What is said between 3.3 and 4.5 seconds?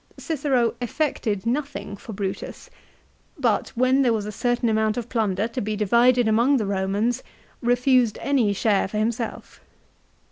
but, when there was a